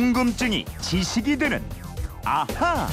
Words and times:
궁금증이 0.00 0.66
지식이 0.82 1.38
되는 1.38 1.62
아하. 2.22 2.86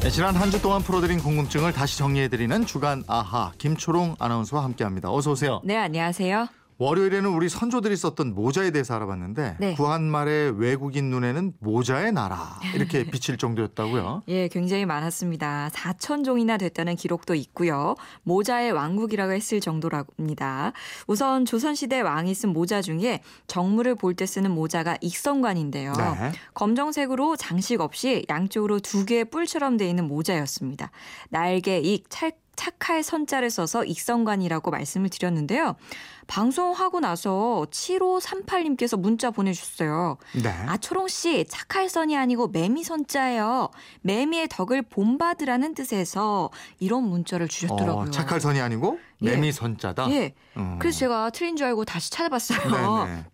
네, 0.00 0.08
지난 0.08 0.34
한 0.34 0.50
주 0.50 0.60
동안 0.62 0.80
풀어드린 0.80 1.18
궁금증을 1.18 1.74
다시 1.74 1.98
정리해드리는 1.98 2.64
주간 2.64 3.04
아하 3.06 3.52
김초롱 3.58 4.16
아나운서와 4.18 4.64
함께합니다. 4.64 5.12
어서 5.12 5.32
오세요. 5.32 5.60
네, 5.64 5.76
안녕하세요. 5.76 6.48
월요일에는 6.82 7.30
우리 7.30 7.48
선조들이 7.48 7.96
썼던 7.96 8.34
모자에 8.34 8.72
대해서 8.72 8.94
알아봤는데 8.96 9.56
네. 9.60 9.74
구한말의 9.74 10.58
외국인 10.58 11.10
눈에는 11.10 11.52
모자의 11.60 12.10
나라 12.10 12.58
이렇게 12.74 13.04
비칠 13.08 13.38
정도였다고요. 13.38 14.24
예, 14.26 14.48
굉장히 14.48 14.84
많았습니다. 14.84 15.70
4천 15.72 16.24
종이나 16.24 16.56
됐다는 16.56 16.96
기록도 16.96 17.36
있고요. 17.36 17.94
모자의 18.24 18.72
왕국이라고 18.72 19.32
했을 19.32 19.60
정도랍니다. 19.60 20.72
우선 21.06 21.44
조선시대 21.44 22.00
왕이 22.00 22.34
쓴 22.34 22.48
모자 22.50 22.82
중에 22.82 23.20
정무를 23.46 23.94
볼때 23.94 24.26
쓰는 24.26 24.50
모자가 24.50 24.98
익성관인데요. 25.00 25.92
네. 25.92 26.32
검정색으로 26.54 27.36
장식 27.36 27.80
없이 27.80 28.26
양쪽으로 28.28 28.80
두 28.80 29.06
개의 29.06 29.26
뿔처럼 29.26 29.76
돼 29.76 29.88
있는 29.88 30.08
모자였습니다. 30.08 30.90
날개 31.30 31.78
익 31.78 32.06
찰 32.08 32.32
착할 32.56 33.02
선자를 33.02 33.50
써서 33.50 33.84
익성관이라고 33.84 34.70
말씀을 34.70 35.08
드렸는데요. 35.08 35.76
방송하고 36.26 37.00
나서 37.00 37.66
7538님께서 37.70 38.98
문자 38.98 39.30
보내주셨어요. 39.30 40.18
네. 40.42 40.50
아, 40.66 40.76
초롱 40.76 41.08
씨, 41.08 41.44
착할 41.48 41.88
선이 41.88 42.16
아니고 42.16 42.48
매미 42.48 42.84
선자예요. 42.84 43.70
매미의 44.02 44.48
덕을 44.48 44.82
본받으라는 44.82 45.74
뜻에서 45.74 46.50
이런 46.78 47.04
문자를 47.04 47.48
주셨더라고요. 47.48 48.08
어, 48.08 48.10
착할 48.10 48.40
선이 48.40 48.60
아니고 48.60 48.98
예. 49.22 49.30
매미선자다. 49.30 50.10
예. 50.10 50.34
음. 50.56 50.78
그래서 50.78 51.00
제가 51.00 51.30
틀린 51.30 51.56
줄 51.56 51.66
알고 51.66 51.84
다시 51.84 52.10
찾아봤어요. 52.10 53.06
네네. 53.06 53.24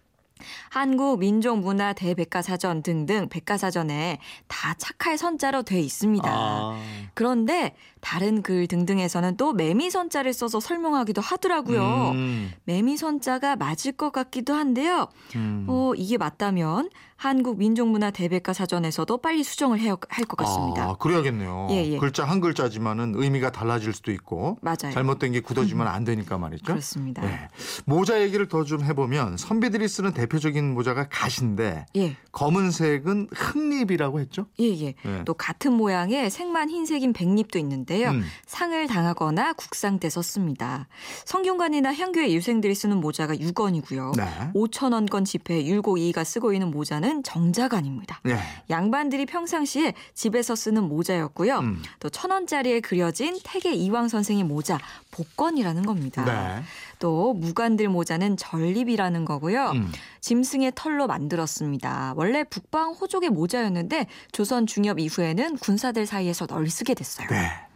한국 0.71 1.19
민족 1.19 1.59
문화 1.59 1.93
대백과사전 1.93 2.83
등등 2.83 3.29
백과사전에 3.29 4.19
다 4.47 4.75
착할 4.79 5.19
선자로 5.19 5.63
돼 5.63 5.81
있습니다. 5.81 6.29
아, 6.31 6.81
그런데 7.19 7.75
다른 8.01 8.43
글 8.43 8.69
등등에서는 8.69 9.37
또 9.39 9.53
매미선자를 9.53 10.33
써서 10.33 10.61
설명하기도 10.61 11.21
하더라고요. 11.21 12.13
음, 12.15 12.53
매미선자가 12.63 13.57
맞을 13.57 13.91
것 13.91 14.13
같기도 14.13 14.55
한데요. 14.55 15.09
음. 15.35 15.67
어, 15.69 15.95
이게 15.97 16.17
맞다면 16.17 16.91
한국 17.21 17.59
민족문화 17.59 18.13
대백과 18.13 18.53
사전에서도 18.53 19.17
빨리 19.19 19.43
수정을 19.43 19.81
해야 19.81 19.97
할 20.09 20.25
것 20.25 20.37
같습니다. 20.37 20.85
아, 20.85 20.95
그래야겠네요. 20.95 21.67
예, 21.73 21.85
예. 21.95 21.99
글자 21.99 22.25
한 22.25 22.41
글자지만은 22.41 23.15
의미가 23.17 23.51
달라질 23.51 23.93
수도 23.93 24.13
있고 24.13 24.57
맞아요. 24.63 24.93
잘못된 24.93 25.33
게 25.33 25.41
굳어지면 25.41 25.89
안 25.89 26.05
되니까 26.05 26.39
말이죠. 26.39 26.65
그렇습니다. 26.65 27.23
네. 27.23 27.49
모자 27.87 28.23
얘기를 28.23 28.47
더 28.47 28.63
좀 28.69 28.85
해보면 28.85 29.37
선비들이 29.39 29.89
쓰는 29.89 30.13
대표적인 30.13 30.75
모자가 30.75 31.09
가시인데 31.09 31.87
예. 31.97 32.17
검은색은 32.33 33.29
흑립이라고 33.35 34.21
했죠. 34.21 34.47
예, 34.61 34.67
예. 34.79 34.95
네. 35.03 35.23
또 35.25 35.35
같은 35.35 35.73
모양의 35.73 36.31
색만 36.31 36.71
흰색인 36.71 37.15
백립도 37.15 37.59
있는데요. 37.59 38.11
음. 38.11 38.23
상을 38.47 38.87
당하거나 38.87 39.55
국상 39.55 39.99
때 39.99 40.09
썼습니다. 40.11 40.87
성균관이나 41.25 41.95
향교의 41.95 42.35
유생들이 42.37 42.75
쓰는 42.75 42.99
모자가 42.99 43.35
6원이고요. 43.35 44.17
네. 44.17 44.25
5천 44.55 44.93
원권 44.93 45.25
지폐 45.25 45.65
율곡 45.67 45.99
이가 45.99 46.23
쓰고 46.25 46.53
있는 46.53 46.71
모자는 46.71 47.08
정자관입니다. 47.23 48.21
네. 48.25 48.39
양반들이 48.71 49.27
평상시에 49.27 49.95
집에서 50.15 50.55
쓰는 50.55 50.85
모자였고요. 50.85 51.59
음. 51.59 51.83
또천 52.01 52.31
원짜리에 52.31 52.81
그려진 52.81 53.39
태계 53.43 53.73
이황 53.73 54.09
선생의 54.09 54.45
모자 54.45 54.79
복권이라는 55.11 55.85
겁니다. 55.85 56.25
네. 56.25 56.63
또 56.99 57.33
무관들 57.35 57.89
모자는 57.89 58.37
전립이라는 58.37 59.25
거고요. 59.25 59.71
음. 59.71 59.93
짐승의 60.21 60.73
털로 60.75 61.07
만들었습니다. 61.07 62.15
원래 62.17 62.45
북방 62.45 62.93
호족의 62.93 63.31
모자였는데 63.31 64.07
조선 64.33 64.67
중엽 64.67 64.99
이후에는 64.99 65.57
군사들 65.59 66.07
사이에서 66.07 66.47
널리 66.47 66.71
쓰게 66.71 66.95
됐어요. 66.95 67.29
네. 67.29 67.68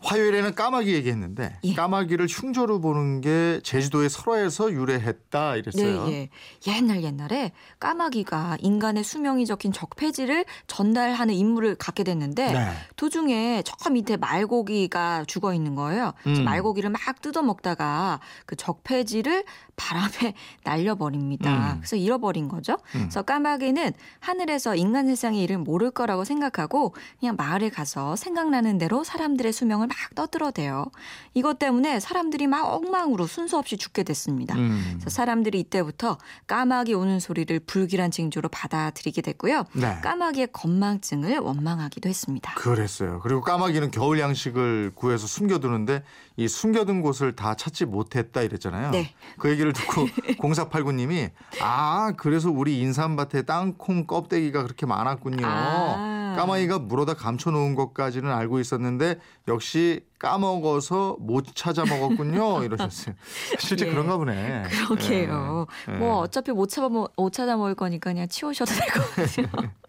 화요일에는 0.00 0.54
까마귀 0.54 0.94
얘기했는데 0.94 1.58
예. 1.64 1.74
까마귀를 1.74 2.26
흉조로 2.28 2.80
보는 2.80 3.20
게 3.20 3.60
제주도의 3.64 4.08
설화에서 4.08 4.72
유래했다 4.72 5.56
이랬어요. 5.56 6.06
네, 6.06 6.30
예. 6.66 6.72
옛날 6.72 7.02
옛날에 7.02 7.52
까마귀가 7.80 8.58
인간의 8.60 9.02
수명이 9.02 9.44
적힌 9.44 9.72
적폐지를 9.72 10.44
전달하는 10.68 11.34
임무를 11.34 11.74
갖게 11.74 12.04
됐는데 12.04 12.52
네. 12.52 12.72
도중에 12.96 13.62
저 13.64 13.90
밑에 13.90 14.16
말고기가 14.16 15.24
죽어 15.26 15.52
있는 15.52 15.74
거예요. 15.74 16.12
음. 16.26 16.44
말고기를 16.44 16.90
막 16.90 17.00
뜯어 17.20 17.42
먹다가 17.42 18.20
그 18.46 18.54
적폐지를 18.54 19.44
바람에 19.76 20.34
날려버립니다. 20.62 21.74
음. 21.74 21.78
그래서 21.80 21.96
잃어버린 21.96 22.48
거죠. 22.48 22.74
음. 22.94 23.00
그래서 23.00 23.22
까마귀는 23.22 23.92
하늘에서 24.20 24.76
인간 24.76 25.06
세상의 25.06 25.42
일을 25.42 25.58
모를 25.58 25.90
거라고 25.90 26.24
생각하고 26.24 26.94
그냥 27.18 27.36
마을에 27.36 27.68
가서 27.68 28.14
생각나는 28.16 28.78
대로 28.78 29.02
사람들의 29.02 29.52
수명을 29.52 29.87
막 29.88 29.96
떠들어대요. 30.14 30.86
이것 31.34 31.58
때문에 31.58 32.00
사람들이 32.00 32.46
막 32.46 32.64
엉망으로 32.72 33.26
순서 33.26 33.58
없이 33.58 33.76
죽게 33.76 34.02
됐습니다. 34.02 34.54
음. 34.56 35.00
사람들이 35.06 35.60
이때부터 35.60 36.18
까마귀 36.46 36.94
우는 36.94 37.20
소리를 37.20 37.58
불길한 37.60 38.10
징조로 38.10 38.48
받아들이게 38.48 39.22
됐고요. 39.22 39.64
네. 39.72 40.00
까마귀의 40.02 40.48
건망증을 40.52 41.38
원망하기도 41.38 42.08
했습니다. 42.08 42.54
그랬어요. 42.54 43.20
그리고 43.22 43.40
까마귀는 43.40 43.90
겨울 43.90 44.20
양식을 44.20 44.92
구해서 44.94 45.26
숨겨두는데 45.26 46.02
이 46.36 46.46
숨겨둔 46.46 47.02
곳을 47.02 47.34
다 47.34 47.54
찾지 47.54 47.86
못했다 47.86 48.42
이랬잖아요. 48.42 48.90
네. 48.90 49.14
그 49.38 49.50
얘기를 49.50 49.72
듣고 49.72 50.06
0489님이 50.38 51.30
아 51.60 52.12
그래서 52.16 52.50
우리 52.50 52.78
인삼밭에 52.80 53.42
땅콩 53.42 54.06
껍데기가 54.06 54.62
그렇게 54.62 54.86
많았군요. 54.86 55.46
아. 55.46 56.17
까마귀가 56.38 56.78
물어다 56.80 57.14
감춰놓은 57.14 57.74
것까지는 57.74 58.30
알고 58.30 58.60
있었는데 58.60 59.18
역시 59.48 60.04
까먹어서 60.18 61.16
못 61.20 61.44
찾아 61.54 61.84
먹었군요. 61.84 62.62
이러셨어요. 62.64 63.14
실제 63.58 63.86
예. 63.86 63.90
그런가 63.90 64.16
보네. 64.16 64.62
그러게요. 64.68 65.66
예. 65.88 65.92
예. 65.94 65.96
뭐 65.96 66.18
어차피 66.18 66.52
못 66.52 66.68
찾아 66.68 66.88
먹, 66.88 67.12
못 67.16 67.32
찾아 67.32 67.56
먹을 67.56 67.74
거니까 67.74 68.10
그냥 68.10 68.28
치우셔도 68.28 68.72
될 68.72 68.88
것 68.88 69.14
같아요. 69.14 69.70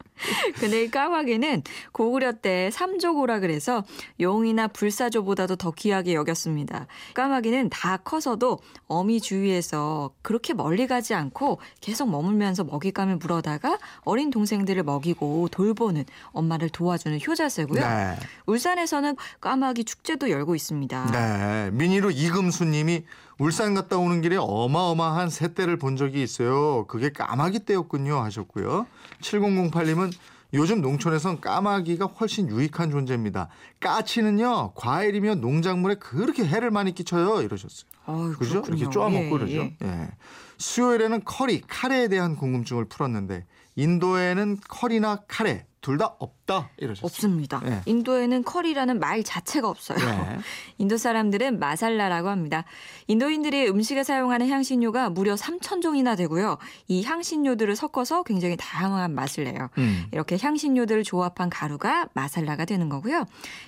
근데 0.60 0.84
이 0.84 0.92
까마귀는 0.92 1.64
고구려 1.92 2.34
때 2.34 2.70
삼조고라 2.72 3.40
그래서 3.40 3.84
용이나 4.20 4.68
불사조보다도 4.68 5.56
더 5.56 5.72
귀하게 5.72 6.14
여겼습니다. 6.14 6.88
까마귀는 7.14 7.70
다 7.70 7.98
커서도 7.98 8.60
어미 8.88 9.22
주위에서 9.22 10.12
그렇게 10.22 10.54
멀리 10.54 10.88
가지 10.88 11.14
않고 11.14 11.60
계속 11.82 12.10
머물면서 12.10 12.64
먹잇감을 12.64 13.18
물어다가 13.18 13.78
어린 14.02 14.30
동생들을 14.30 14.84
먹이고 14.84 15.50
돌보는 15.50 16.06
엄마를 16.32 16.70
도와주는 16.70 17.20
효자새고요. 17.26 17.82
네. 17.82 18.16
울산에서는 18.46 19.16
까마귀 19.42 19.84
축제도 19.86 20.30
열고 20.30 20.56
있습니다. 20.56 21.12
네. 21.12 21.72
미니로 21.72 22.12
이금수님이 22.12 23.04
울산 23.40 23.74
갔다 23.74 23.98
오는 23.98 24.22
길에 24.22 24.36
어마어마한 24.38 25.30
새떼를 25.30 25.78
본 25.78 25.96
적이 25.96 26.22
있어요. 26.22 26.86
그게 26.88 27.10
까마귀 27.10 27.66
떼였군요 27.66 28.18
하셨고요. 28.18 28.86
7008님은 29.22 30.12
요즘 30.54 30.82
농촌에선 30.82 31.40
까마귀가 31.40 32.08
훨씬 32.08 32.50
유익한 32.50 32.92
존재입니다. 32.92 33.48
까치는요 33.80 34.74
과일이며 34.76 35.36
농작물에 35.36 35.96
그렇게 35.96 36.46
해를 36.46 36.70
많이 36.70 36.94
끼쳐요 36.94 37.42
이러셨어요. 37.42 37.90
어휴, 38.08 38.34
그죠? 38.38 38.62
그렇군요. 38.62 38.78
이렇게 38.78 38.92
쪼아 38.92 39.10
먹고 39.10 39.26
예, 39.26 39.30
그러죠. 39.30 39.54
예. 39.54 39.78
예. 39.84 40.10
수요일에는 40.58 41.22
커리, 41.24 41.62
카레에 41.62 42.10
대한 42.10 42.36
궁금증을 42.36 42.86
풀었는데 42.86 43.46
인도에는 43.76 44.58
커리나 44.68 45.22
카레 45.30 45.66
둘 45.82 45.98
다 46.00 46.16
없다 46.20 46.70
이러셨어요. 46.78 47.06
없습니다. 47.06 47.62
예. 47.66 47.82
인도에는 47.86 48.44
커리라는 48.44 49.00
말 49.00 49.24
자체가 49.24 49.68
없어요. 49.70 49.98
네. 49.98 50.40
인도 50.78 50.98
사람들은 50.98 51.60
마살라라고 51.60 52.30
합니다. 52.30 52.64
인도인들이 53.08 53.68
음식에 53.68 54.04
사용하는 54.04 54.48
향신료가 54.50 55.10
무려 55.10 55.36
3천 55.36 55.82
종이나 55.82 56.16
되고요. 56.16 56.58
이 56.88 57.04
향신료들을 57.04 57.76
섞어서 57.76 58.24
굉장히 58.24 58.56
다양한 58.58 59.14
맛을 59.14 59.44
내요. 59.46 59.70
음. 59.78 60.06
이렇게 60.12 60.38
향신료들을 60.42 61.04
조합한 61.04 61.50
가루가 61.50 62.08
마살라가 62.14 62.66
되는 62.66 62.88
거고요. 62.90 63.26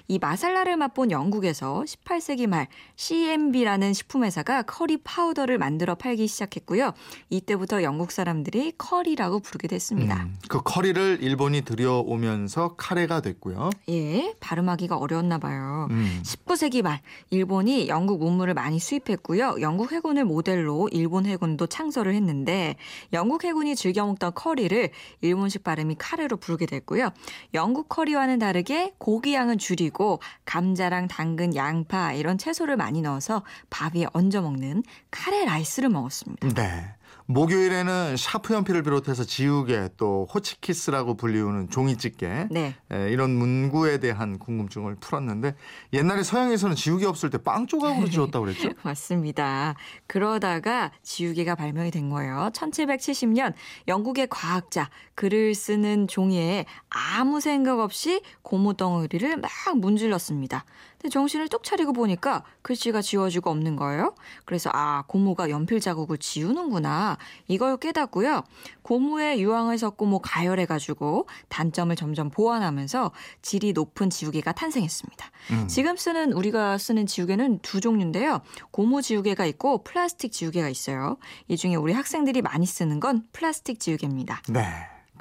이 0.08 0.20
마살라를 0.20 0.78
맛본 0.78 1.12
영국에서 1.12 1.84
18세기 1.86 2.48
말 2.48 2.68
C&B라는 2.96 3.94
식품 3.94 4.24
회사가 4.24 4.64
커리 4.64 4.98
파우더를 4.98 5.58
만들어 5.58 5.96
팔기 5.96 6.28
시작했고요. 6.28 6.94
이때부터 7.30 7.84
영국 7.84 8.12
사람들이 8.12 8.74
커리라고 8.78 9.40
부르게 9.40 9.68
됐습니다. 9.68 10.24
음, 10.24 10.36
그 10.48 10.62
커리를 10.62 11.20
일본이 11.22 11.62
들여 11.62 12.01
오면서 12.02 12.76
카레가 12.76 13.22
됐고요. 13.22 13.70
예, 13.90 14.34
발음하기가 14.40 14.98
어려웠나 14.98 15.38
봐요. 15.38 15.88
음. 15.92 16.22
19세기 16.24 16.82
말 16.82 17.02
일본이 17.30 17.88
영국 17.88 18.24
문물을 18.24 18.54
많이 18.54 18.80
수입했고요. 18.80 19.58
영국 19.62 19.92
해군을 19.92 20.26
모델로 20.26 20.90
일본 20.92 21.26
해군도 21.26 21.68
창설을 21.68 22.14
했는데 22.16 22.76
영국 23.14 23.44
해군이 23.44 23.76
즐겨 23.76 24.06
먹던 24.06 24.34
커리를 24.34 24.90
일본식 25.22 25.64
발음이 25.64 25.96
카레로 25.98 26.38
부르게 26.38 26.66
됐고요. 26.66 27.12
영국 27.54 27.90
커리와는 27.90 28.40
다르게 28.40 28.94
고기 28.98 29.34
양은 29.34 29.58
줄이고 29.58 30.20
감자랑 30.46 31.08
당근, 31.08 31.56
양파 31.56 32.14
이런 32.14 32.38
채소를 32.38 32.78
많이 32.78 33.02
넣어서 33.02 33.44
밥 33.70 33.96
위에 33.96 34.06
얹어 34.14 34.42
먹는 34.42 34.84
카레 35.10 35.46
라이스를 35.46 35.90
먹었습니다. 35.90 36.50
네. 36.50 36.96
목요일에는 37.32 38.18
샤프 38.18 38.54
연필을 38.54 38.84
비롯해서 38.84 39.24
지우개 39.24 39.90
또 39.98 40.28
호치키스라고 40.34 41.16
불리우는 41.16 41.70
종이집게 41.70 42.48
네. 42.52 42.76
에, 42.92 43.10
이런 43.12 43.32
문구에 43.32 44.00
대한 44.00 44.38
궁금증을 44.38 44.96
풀었는데 44.96 45.56
옛날에 45.94 46.24
서양에서는 46.24 46.76
지우개 46.76 47.06
없을 47.06 47.30
때 47.30 47.38
빵 47.38 47.66
조각으로 47.68 48.08
지웠다고 48.10 48.46
그랬죠? 48.46 48.70
맞습니다. 48.84 49.76
그러다가 50.08 50.92
지우개가 51.04 51.56
발명이 51.56 51.90
된 51.92 52.10
거예요. 52.10 52.50
1770년 52.54 53.54
영국의 53.88 54.28
과학자 54.30 54.90
글을 55.16 55.56
쓰는 55.56 56.08
종이에 56.08 56.66
아무 56.90 57.40
생각 57.40 57.80
없이 57.80 58.22
고무 58.42 58.76
덩어리를 58.76 59.38
막 59.38 59.50
문질렀습니다. 59.76 60.66
근데 61.00 61.10
정신을 61.10 61.48
뚝 61.50 61.64
차리고 61.64 61.94
보니까 61.94 62.44
글씨가 62.62 63.02
지워지고 63.02 63.50
없는 63.50 63.76
거예요. 63.76 64.14
그래서 64.46 64.70
아 64.74 65.04
고무가 65.08 65.50
연필 65.50 65.80
자국을 65.80 66.20
지우는구나 66.20 67.18
이걸 67.48 67.78
깨닫고요. 67.78 68.44
고무에 68.82 69.40
유황을 69.40 69.78
섞고 69.78 70.06
뭐 70.06 70.20
가열해가지고 70.20 71.28
단점을 71.50 71.96
점점 71.96 72.30
보완하면서 72.30 73.12
질이 73.42 73.74
높은 73.74 74.10
지우개가 74.10 74.52
탄생했습니다. 74.54 75.32
음. 75.52 75.68
지금 75.68 75.96
쓰는 75.96 76.34
우리가 76.34 76.78
쓰는 76.78 77.06
지우개는 77.06 77.60
두 77.60 77.80
종류인데요. 77.82 78.42
고무 78.72 79.02
지우개가 79.02 79.46
있고 79.46 79.84
플라스틱 79.84 80.32
지우개가 80.32 80.70
있어요. 80.70 81.18
이 81.48 81.58
중에 81.58 81.76
우리 81.76 81.94
학생들이 81.94 82.42
많이 82.42 82.66
쓰는 82.66 83.00
건 83.00 83.26
플라스틱 83.34 83.80
지우개입니다. 83.80 84.42
네. 84.50 84.66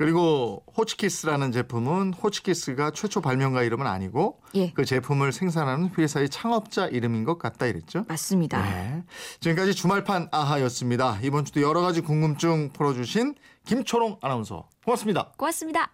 그리고 0.00 0.64
호치키스라는 0.78 1.52
제품은 1.52 2.14
호치키스가 2.14 2.92
최초 2.92 3.20
발명가 3.20 3.62
이름은 3.62 3.86
아니고 3.86 4.40
예. 4.54 4.72
그 4.72 4.86
제품을 4.86 5.30
생산하는 5.30 5.90
회사의 5.98 6.30
창업자 6.30 6.86
이름인 6.86 7.24
것 7.24 7.38
같다 7.38 7.66
이랬죠? 7.66 8.06
맞습니다. 8.08 8.62
네. 8.62 9.04
지금까지 9.40 9.74
주말판 9.74 10.28
아하였습니다. 10.32 11.18
이번 11.22 11.44
주도 11.44 11.60
여러 11.60 11.82
가지 11.82 12.00
궁금증 12.00 12.70
풀어주신 12.72 13.34
김초롱 13.66 14.16
아나운서 14.22 14.70
고맙습니다. 14.86 15.32
고맙습니다. 15.36 15.90